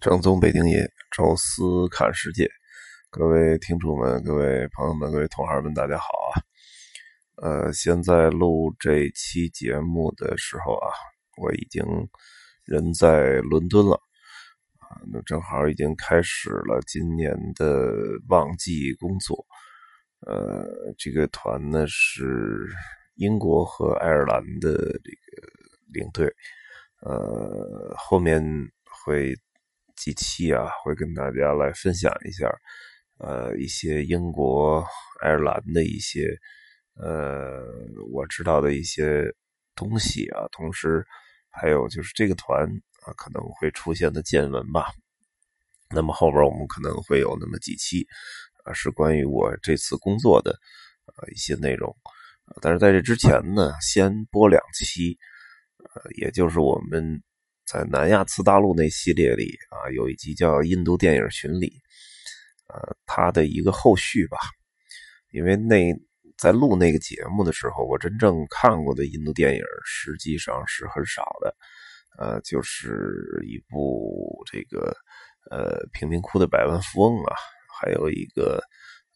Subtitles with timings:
[0.00, 2.48] 正宗北京爷，宙斯看世界，
[3.10, 6.40] 各位听众们、各位朋友们、各位同行们，大家好啊！
[7.42, 10.88] 呃，现在录这期节目的时候啊，
[11.36, 11.84] 我已经
[12.64, 14.00] 人在伦敦了
[14.78, 17.92] 啊，那正好已经开始了今年的
[18.30, 19.44] 旺季工作。
[20.26, 22.66] 呃，这个团呢是
[23.16, 25.46] 英国和爱尔兰的这个
[25.92, 26.26] 领队，
[27.02, 28.42] 呃，后面
[29.04, 29.36] 会。
[30.00, 32.50] 几期啊，会跟大家来分享一下，
[33.18, 34.82] 呃，一些英国、
[35.20, 36.24] 爱尔兰的一些，
[36.94, 37.62] 呃，
[38.10, 39.30] 我知道的一些
[39.74, 41.04] 东西啊，同时
[41.50, 42.66] 还有就是这个团
[43.04, 44.86] 啊可能会出现的见闻吧。
[45.94, 48.06] 那么后边我们可能会有那么几期
[48.64, 50.52] 啊，是关于我这次工作的
[51.04, 51.94] 啊一些内容。
[52.62, 55.18] 但是在这之前呢，先播两期，
[55.76, 57.22] 呃，也就是我们。
[57.70, 61.68] 在南亚次大陆那系列里啊，有一集叫《印度电影巡礼》，
[62.66, 64.36] 呃，它的一个后续吧。
[65.30, 65.94] 因为那
[66.36, 71.54] 在录那个节目的时候，我真正看过的印度电影实际上是很少的，
[72.18, 74.92] 呃，就是一部这个
[75.48, 77.36] 呃《贫民窟的百万富翁》啊，
[77.80, 78.60] 还有一个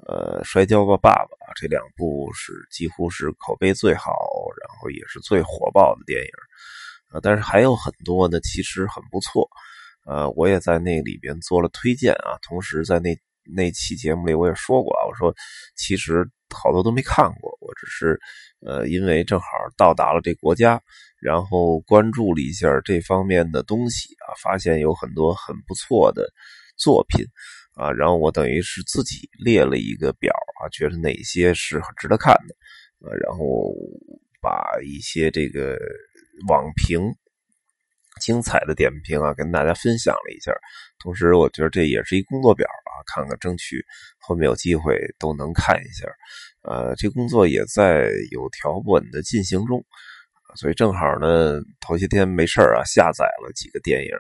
[0.07, 1.25] 呃《摔跤吧，爸爸》，
[1.61, 4.13] 这两部是几乎是口碑最好，
[4.61, 6.31] 然后也是最火爆的电影。
[7.23, 9.49] 但是还有很多呢，其实很不错，
[10.07, 12.39] 呃，我也在那里边做了推荐啊。
[12.43, 15.35] 同时在那那期节目里我也说过啊，我说
[15.77, 18.19] 其实好多都没看过，我只是
[18.67, 20.81] 呃因为正好到达了这国家，
[21.21, 26.33] 然后关注了一下这方面的东西啊，发现有很多很不错的
[26.77, 27.25] 作品
[27.75, 32.57] 啊，然后我等于是自己列了一个表啊，觉得哪些是很值得看的，
[33.07, 33.73] 呃，然后
[34.41, 35.79] 把一些这个。
[36.49, 37.15] 网评
[38.21, 40.53] 精彩的点评啊，跟大家分享了一下。
[40.99, 43.85] 同时，我觉得这也是一工作表啊，看看争取
[44.19, 46.07] 后面有机会都能看一下。
[46.63, 49.85] 呃，这工作也在有条不紊的进行中，
[50.55, 54.11] 所以正好呢，头些天没事啊，下载了几个电影，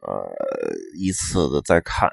[0.00, 0.32] 呃，
[0.96, 2.08] 依次的在看。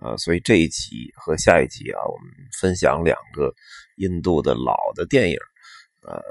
[0.00, 3.52] 呃，所以这一集和下一集啊，我们分享两个
[3.96, 5.36] 印度的老的电影，
[6.02, 6.22] 呃。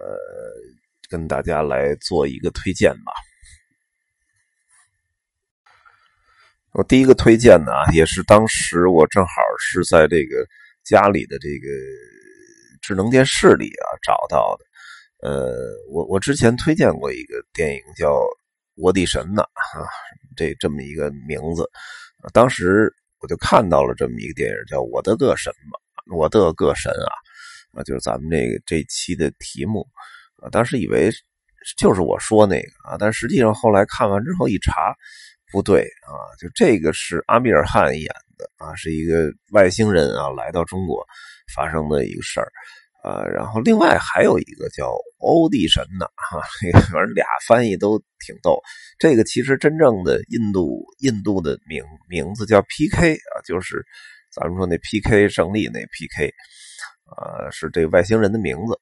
[1.10, 3.12] 跟大家来做一个推荐吧。
[6.74, 10.46] 我第一个推荐呢，也是当时我正好是在这个
[10.84, 11.68] 家里的这个
[12.82, 14.66] 智能电视里啊找到的。
[15.28, 15.52] 呃，
[15.90, 18.12] 我我之前推荐过一个电影叫
[18.76, 19.88] 《我的神呐》啊，
[20.36, 21.68] 这这么一个名字。
[22.32, 25.80] 当时我就看到了这么一个电影，叫《我的个神嘛》，
[26.16, 29.88] 我的个神啊啊，就是咱们这个这期的题目。
[30.42, 31.10] 啊，当时以为
[31.78, 34.96] 就是我说那个啊，但实际上后来看完之后一查，
[35.52, 41.06] 不对啊，就这个是阿米尔汗演的啊，是一个外星人啊来到中国
[41.54, 42.52] 发生的一个事儿
[43.04, 43.24] 啊。
[43.26, 46.40] 然后另外还有一个叫欧地神的哈，
[46.92, 48.62] 反正俩翻译都挺逗。
[49.00, 53.14] 这个其实真正的印度印度的名名字叫 P.K.
[53.14, 53.84] 啊，就是
[54.32, 55.28] 咱们说那 P.K.
[55.28, 56.32] 胜利那 P.K.
[57.06, 58.80] 啊，是这个外星人的名字。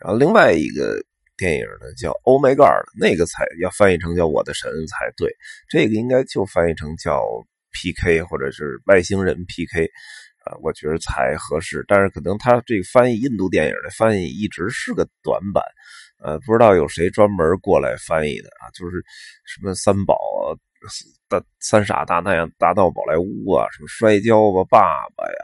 [0.00, 1.02] 然后另外一个
[1.36, 2.66] 电影呢叫《Oh My God》，
[2.98, 5.34] 那个才要翻译成叫《我的神》才对。
[5.68, 7.22] 这个应该就翻译成叫
[7.72, 9.84] PK 或者是外星人 PK
[10.44, 11.84] 啊，我觉得才合适。
[11.88, 15.62] 但是可能他这个翻译印度电影的翻译一直是个短板，
[16.22, 18.70] 呃，不知道有谁专门过来翻译的啊？
[18.74, 19.02] 就是
[19.44, 20.16] 什么三宝
[21.28, 24.80] 大三傻大那样大闹宝莱坞啊，什么摔跤吧爸
[25.16, 25.38] 爸呀，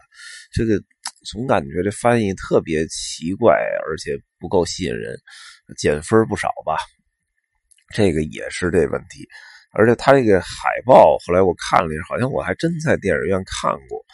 [0.53, 0.83] 这个。
[1.25, 3.55] 总感觉这翻译特别奇怪，
[3.87, 5.17] 而且不够吸引人，
[5.77, 6.77] 减分不少吧？
[7.95, 9.29] 这个也是这问题。
[9.75, 14.05] 而且他这个海报，后来我看了一下，好像我还真在电影院看过。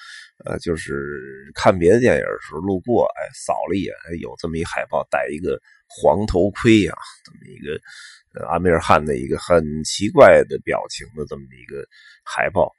[0.45, 11.85] 呃，就是看别的电影的时候路过，哎，扫了一眼，有这么一海报，戴一个黄头盔呀，这么一个阿米尔汗的一个很奇怪的表情的这么一个
[12.23, 12.73] 海报。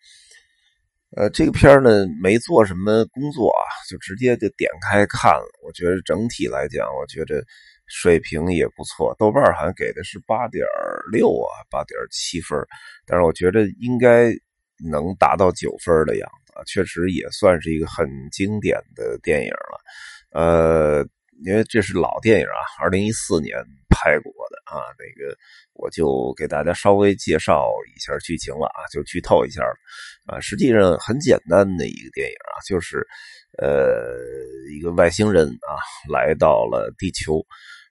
[1.16, 5.46] 呃，这个片呢没做什么工作啊，就直接就点开看了。
[5.64, 7.44] 我觉得整体来讲，我觉得
[7.88, 9.16] 水平也不错。
[9.18, 10.64] 豆瓣好像给的是八点
[11.12, 12.60] 六啊，八点七分，
[13.06, 14.32] 但是我觉得应该
[14.90, 16.54] 能达到九分的样子。
[16.68, 19.80] 确实也算是一个很经典的电影了。
[20.32, 21.08] 呃，
[21.46, 23.58] 因为这是老电影啊，二零一四年
[23.90, 25.36] 拍过的啊，那个。
[25.82, 29.74] 我就给大家稍微介绍一下剧情了啊，就剧透一下了
[30.26, 30.38] 啊。
[30.42, 32.98] 实际上很简单的一个电影啊，就是
[33.58, 34.20] 呃
[34.76, 35.80] 一个外星人啊
[36.12, 37.40] 来到了地球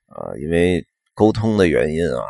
[0.05, 2.27] 啊，因为沟通的原因啊，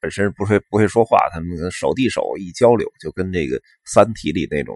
[0.00, 4.74] 本身不会不会说话，他们手递手一交流，就跟这个《三体》里那种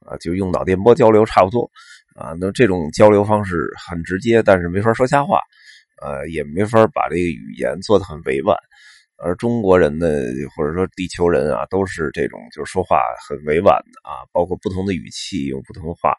[0.00, 1.70] 啊，就用脑电波交流差不多
[2.18, 2.34] 啊。
[2.40, 5.40] 那这种交流方式很直接，但是没法说瞎话，
[6.02, 8.56] 呃，也没法把这个语言做得很委婉。
[9.20, 10.06] 而中国人呢，
[10.54, 16.14] 或者说地球人啊，都是这种，就是说话很委婉的啊，包括不同的语气，用不同的话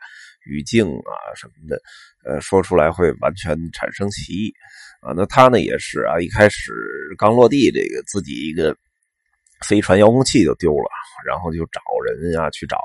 [0.46, 1.80] 语境啊什么的，
[2.26, 4.54] 呃，说出来会完全产生歧义
[5.00, 5.14] 啊。
[5.16, 6.74] 那他呢也是啊，一开始
[7.18, 8.76] 刚落地，这个自己一个
[9.68, 10.90] 飞船遥控器就丢了，
[11.26, 12.78] 然后就找人啊去找，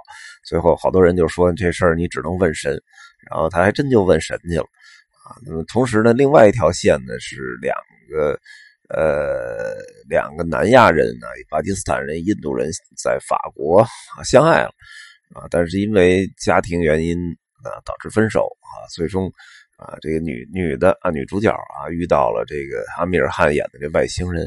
[0.45, 2.73] 最后好多人就说这事儿你只能问神，
[3.31, 4.67] 然后他还真就问神去了
[5.25, 5.37] 啊。
[5.45, 7.77] 那么同时呢，另外一条线呢是两
[8.11, 8.39] 个。
[8.91, 9.75] 呃，
[10.07, 12.69] 两个南亚人呢，巴基斯坦人、印度人
[13.03, 14.71] 在法国啊相爱了
[15.35, 17.17] 啊，但是因为家庭原因
[17.65, 19.33] 啊导致分手啊，最终
[19.79, 24.47] 啊这个女女的啊女主角啊遇到了这个阿米尔汗演的这外星人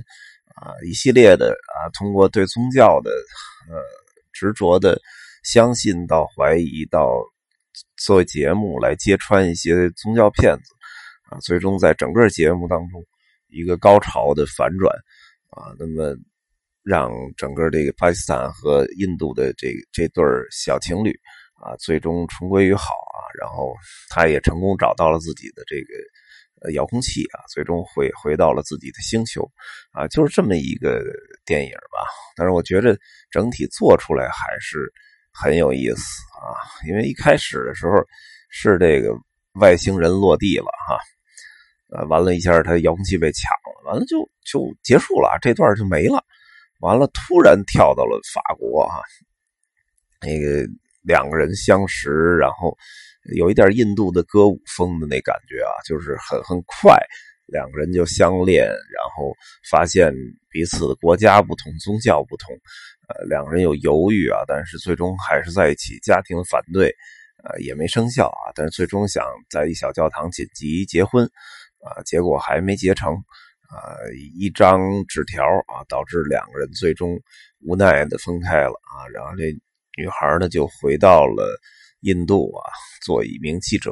[0.62, 3.12] 啊，一系列的啊通过对宗教的
[3.70, 3.82] 呃
[4.34, 5.00] 执着的
[5.44, 7.10] 相信到怀疑到
[7.96, 10.74] 做节目来揭穿一些宗教骗子
[11.30, 13.04] 啊，最终在整个节目当中。
[13.50, 14.94] 一个高潮的反转
[15.52, 16.14] 啊，那么
[16.84, 20.22] 让整个这个巴基斯坦和印度的这这对
[20.52, 21.18] 小情侣
[21.56, 23.74] 啊，最终重归于好啊，然后
[24.10, 25.94] 他也成功找到了自己的这个
[26.74, 29.50] 遥控器啊，最终回回到了自己的星球
[29.92, 31.02] 啊，就是这么一个
[31.46, 32.08] 电影吧。
[32.36, 32.98] 但是我觉得
[33.32, 34.92] 整体做出来还是
[35.32, 36.02] 很有意思
[36.42, 36.58] 啊，
[36.88, 37.94] 因为一开始的时候
[38.50, 39.12] 是这个
[39.60, 40.98] 外星人落地了哈。
[41.90, 46.22] 呃，完了一下，他遥控器被抢了，完了就就结束了，这段就没了。
[46.82, 49.00] 完了，突然跳到了法国啊，
[50.20, 50.68] 那个
[51.02, 52.78] 两个人相识，然后
[53.36, 56.98] 有一点印度的歌舞风的那感觉啊，就是很很快，
[57.46, 59.34] 两个人就相恋，然后
[59.70, 60.14] 发现
[60.50, 62.56] 彼此的国家不同，宗教不同，
[63.08, 65.98] 呃，两个人有犹豫啊，但是最终还是在一起。
[66.00, 66.94] 家庭反对，
[67.44, 71.30] 呃，也没生效啊，但是最终想在一小教堂紧急结婚。
[71.80, 73.14] 啊，结果还没结成，
[73.70, 73.96] 啊，
[74.36, 77.18] 一张纸条啊，导致两个人最终
[77.62, 79.08] 无奈的分开了啊。
[79.14, 79.44] 然后这
[79.96, 81.56] 女孩呢就回到了
[82.02, 82.64] 印度啊，
[83.06, 83.92] 做一名记者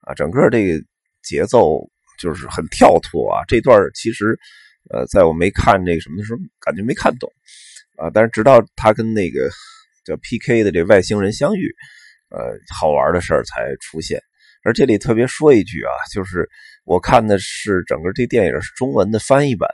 [0.00, 0.14] 啊。
[0.14, 0.84] 整个这个
[1.22, 1.80] 节奏
[2.18, 3.44] 就是很跳脱啊。
[3.48, 4.38] 这段其实，
[4.90, 7.30] 呃，在我没看这个什么的时候，感觉没看懂
[7.96, 8.10] 啊。
[8.12, 9.50] 但是直到他跟那个
[10.04, 10.62] 叫 P.K.
[10.62, 11.74] 的这外星人相遇，
[12.30, 14.20] 呃，好玩的事儿才出现。
[14.62, 16.48] 而这里特别说一句啊，就是
[16.84, 19.70] 我看的是整个这电影是中文的翻译版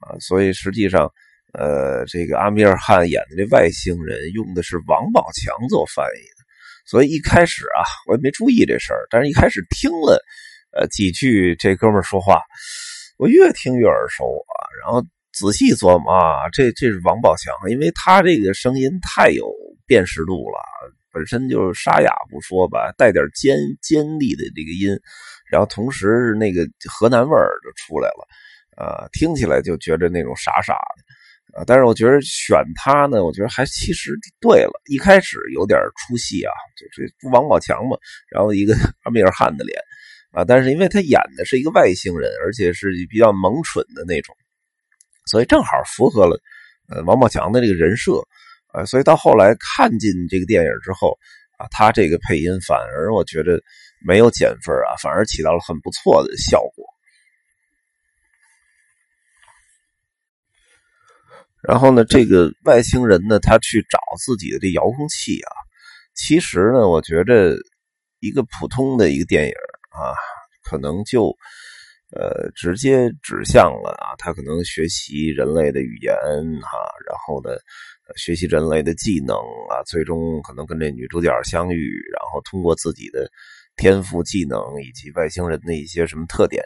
[0.00, 1.12] 啊，所以实际上，
[1.52, 6.39] 呃，这个阿米尔汗演的这外星人用的是王宝强做翻译的，
[6.90, 10.20] 所以一开始啊，我也没注意这事儿，但是一开始听了
[10.76, 12.42] 呃几句这哥们说话，
[13.16, 14.52] 我越听越耳熟啊，
[14.82, 15.00] 然后
[15.32, 19.48] 仔细琢磨啊，这这是王宝强，因为他这个声音太有
[19.86, 20.58] 辨识度了。
[21.12, 24.96] 本身就是沙哑不说吧，带点尖尖利的这个音，
[25.50, 28.26] 然后同时那个河南味儿就出来了，
[28.76, 31.02] 啊，听起来就觉得那种傻傻的，
[31.52, 37.96] 啊，但是我觉得选他呢，我觉得还其实对了，一开始有点出戏啊，就是王宝强嘛，
[38.30, 38.74] 然后一个
[39.04, 39.78] 阿米尔汗的脸，
[40.32, 44.36] 啊，但是因为他演的是一个外星人，而且是比较萌蠢的那种，
[45.26, 46.40] 所以正好符合了
[46.88, 48.12] 呃王宝强的这个人设。
[48.72, 51.18] 呃，所以到后来看进这个电影之后
[51.58, 53.60] 啊，他这个配音反而我觉得
[54.06, 56.86] 没有减分啊，反而起到了很不错的效果。
[61.70, 65.50] 然后呢，这个外星人呢，他去找自己的这遥控器啊，
[66.16, 67.54] 其实呢，我觉着
[68.18, 69.52] 一个普通的一个电影
[69.90, 70.10] 啊，
[70.68, 71.28] 可能就
[72.10, 76.12] 呃直接指向了啊，他可能学习人类的语言
[76.60, 77.56] 哈，然后呢。
[78.16, 79.36] 学习人类的技能
[79.70, 83.30] 啊，最终可能跟这女主角相遇，然后通过自己的
[83.76, 86.60] 天赋、技能以及外星人的一些什么特点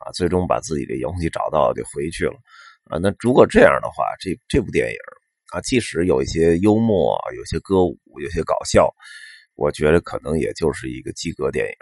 [0.00, 2.32] 啊，最终把自己的遥控器找到就回去了
[2.90, 2.98] 啊。
[2.98, 4.96] 那如果这样的话，这这部电影
[5.52, 8.92] 啊，即使有一些幽默、有些歌舞、有些搞笑，
[9.54, 11.74] 我觉得可能也就是一个及格电影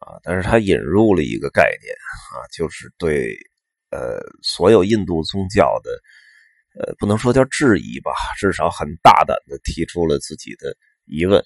[0.00, 0.18] 啊。
[0.22, 1.94] 但是它引入了一个概念
[2.34, 3.36] 啊，就是对
[3.90, 5.90] 呃所有印度宗教的。
[6.72, 10.72] 呃，不能说叫质疑吧，至少很大胆的提出了自己的
[11.04, 11.40] 疑问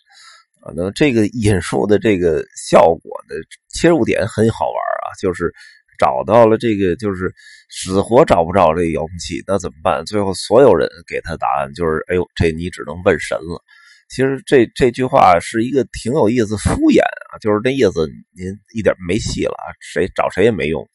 [0.60, 0.70] 啊。
[0.76, 3.34] 那么这个引述的这个效果的
[3.70, 5.50] 切入点很好玩啊，就是
[5.98, 7.32] 找到了这个，就是
[7.70, 10.04] 死活找不着这个遥控器，那怎么办？
[10.04, 13.62] 最后所有人给他答案就是：哎呦，这你只能问神了。
[14.08, 17.00] 其实这这句话是一个挺有意思、敷衍
[17.32, 20.86] 啊，就是那意思，您一点没戏了，谁找谁也没用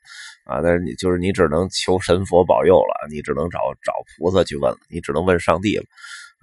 [0.45, 5.83] 啊，但是你就是你只能求神佛保佑了，你只能找找菩萨去问了，你只能问上帝了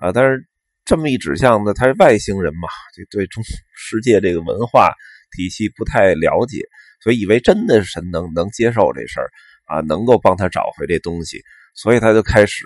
[0.01, 0.13] 啊。
[0.13, 0.45] 但是
[0.85, 3.43] 这么一指向呢，他是外星人嘛，就对中
[3.75, 4.93] 世界这个文化
[5.37, 6.59] 体系不太了解，
[7.03, 9.31] 所以以为真的是神能能接受这事儿
[9.67, 11.43] 啊，能够帮他找回这东西，
[11.75, 12.65] 所以他就开始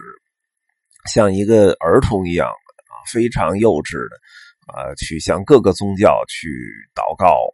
[1.12, 4.16] 像一个儿童一样啊，非常幼稚的
[4.66, 6.48] 啊，去向各个宗教去
[6.94, 7.48] 祷告。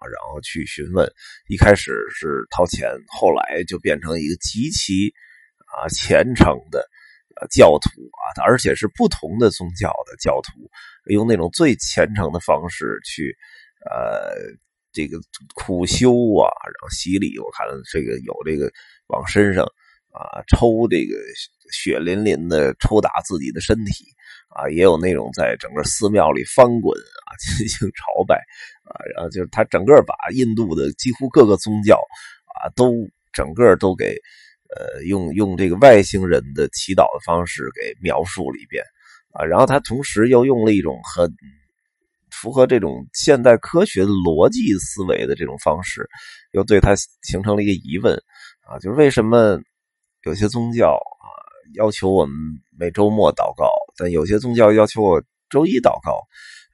[0.00, 1.12] 然后去询问，
[1.48, 5.12] 一开始是掏钱，后来就变成一个极其
[5.66, 6.88] 啊虔诚的
[7.50, 10.70] 教徒啊，而且是不同的宗教的教徒，
[11.06, 13.36] 用那种最虔诚的方式去
[13.90, 14.30] 呃
[14.92, 15.18] 这个
[15.54, 17.38] 苦修啊，然后洗礼。
[17.38, 18.70] 我看这个有这个
[19.08, 19.64] 往身上
[20.12, 21.16] 啊抽这个
[21.72, 24.04] 血淋淋的抽打自己的身体。
[24.50, 28.36] 啊，也有那种在整个寺庙里翻滚啊， 进行朝拜
[28.82, 32.00] 啊，然后就是他整个把印度的几乎各个宗教
[32.56, 32.90] 啊，都
[33.32, 34.16] 整个都给
[34.74, 38.82] 呃用用这个外星人的祈祷的方式给描述了一遍
[39.32, 41.30] 啊，然后他同时又用了一种很
[42.40, 46.08] 符合这种现代科学逻辑思维的这种方式，
[46.52, 48.14] 又对他形成了一个疑问
[48.66, 49.60] 啊，就是为什么
[50.24, 51.26] 有些宗教啊
[51.74, 52.36] 要求我们
[52.78, 53.68] 每周末祷告？
[53.96, 56.20] 但有些宗教要求我周一祷告，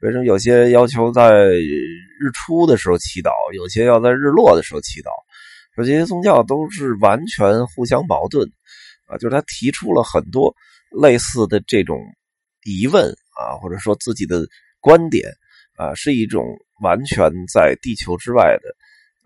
[0.03, 5.11] 为什么有些要求在日出的时候祈祷，有些要在日落的时候祈祷？
[5.75, 8.49] 说这些宗教都是完全互相矛盾
[9.09, 9.17] 啊！
[9.19, 10.55] 就是他提出了很多
[11.03, 11.99] 类似的这种
[12.65, 14.47] 疑问啊，或者说自己的
[14.79, 15.33] 观点
[15.77, 16.45] 啊，是一种
[16.83, 18.77] 完全在地球之外的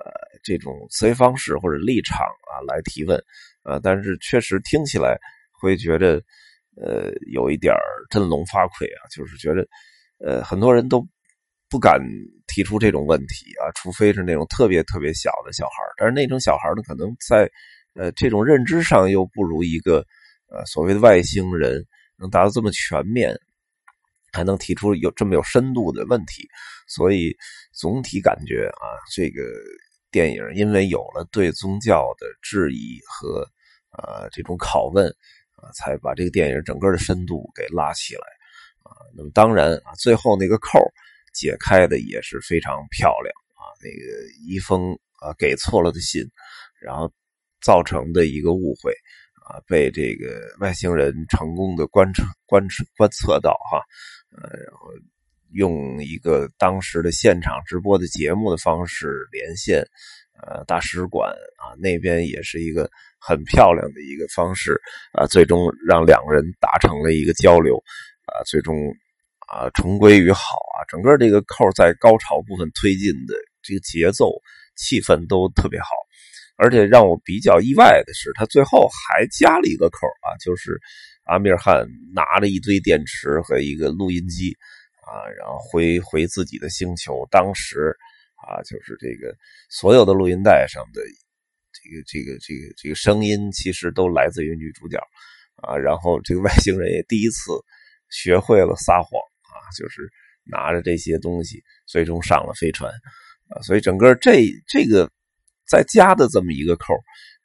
[0.05, 0.11] 呃
[0.43, 3.19] 这种思维方式或者立场啊来提问
[3.63, 5.19] 啊，但是确实听起来
[5.61, 6.23] 会觉得。
[6.81, 7.75] 呃，有一点
[8.09, 9.67] 振聋发聩啊，就是觉得，
[10.25, 11.05] 呃，很多人都
[11.69, 12.01] 不敢
[12.47, 17.51] 提出这种问题啊，除非是那种特别特别小的小孩但是那种小孩呢，可能在
[17.95, 20.07] 呃这种认知上又不如一个
[20.53, 21.85] 呃所谓的外星人
[22.17, 23.37] 能达到这么全面，
[24.39, 26.49] 还能提出有这么有深度的问题。
[26.87, 27.37] 所以
[27.73, 29.43] 总体感觉啊，这个
[30.11, 33.47] 电影因为有了对宗教的质疑和
[33.91, 35.13] 呃这种拷问。
[35.61, 38.23] 啊，才把这个电影整个的深度给拉起来，
[38.85, 40.79] 啊，那么当然啊，最后那个扣
[41.35, 46.23] 解开的也是非常漂亮啊，那个一封啊给错了的信，
[46.81, 47.13] 然后
[47.61, 48.93] 造成的一个误会
[49.51, 53.83] 啊，被这个外星人成功的观测观测观测到哈，
[54.37, 54.91] 呃，然后
[55.53, 59.87] 用一个当时的现场直播的节目的方式连线，
[60.43, 62.91] 呃，大使馆啊那边也是一个。
[63.21, 64.81] 很漂亮的一个方式
[65.13, 67.77] 啊，最终让两个人达成了一个交流
[68.27, 68.77] 啊，最终
[69.49, 70.87] 啊重归于好啊。
[70.87, 74.31] 整个这个扣在高潮部分推进的这个节奏、
[74.77, 75.89] 气氛都特别好，
[76.57, 80.79] 而且让我比较意外的是，他最后还加了一个扣啊，就是
[81.29, 84.57] 阿米尔汗拿着一堆电池和一个录音机
[85.07, 87.27] 啊，然后回回自己的星球。
[87.31, 87.97] 当时
[88.47, 89.37] 啊，就是这个
[89.71, 91.01] 所有的录音带上的。
[91.81, 94.99] 这个这个这个这个声音其实都来自于女主角
[95.63, 97.53] 啊，然后这个外星人也第一次
[98.11, 100.11] 学会了撒谎啊，就是
[100.43, 102.91] 拿着这些东西，最终上了飞船
[103.51, 105.09] 啊，所以整个这这个
[105.69, 106.95] 再加的这么一个扣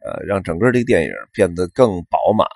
[0.03, 2.47] 呃，让整个这个电影变得更饱满，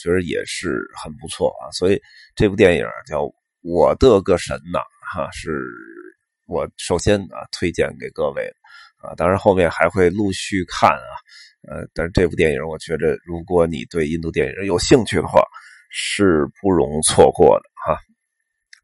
[0.00, 2.00] 觉得也是很不错啊，所以
[2.34, 3.22] 这部电影叫
[3.62, 4.78] 《我的个神呐》
[5.14, 5.60] 哈，是
[6.46, 8.50] 我首先啊推荐给各位。
[9.02, 11.12] 啊，当然后面还会陆续看啊，
[11.66, 15.42] 呃，但是这部电影我觉着，如果你对印度电影有兴趣的话，
[15.88, 17.98] 是不容错过的哈。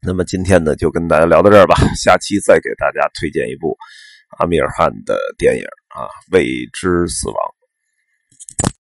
[0.01, 3.77] 那么今天呢，就跟大家聊到这儿吧，下期再给大家推荐一部
[4.39, 6.43] 阿米尔汗的电影啊，《未
[6.73, 7.35] 知死亡》。